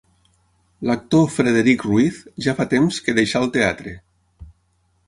L'actor 0.89 1.27
Frederic 1.33 1.85
Ruiz 1.89 2.17
ja 2.47 2.57
fa 2.61 2.69
temps 2.73 2.99
que 3.07 3.17
deixà 3.21 3.45
el 3.47 3.55
teatre. 3.59 3.97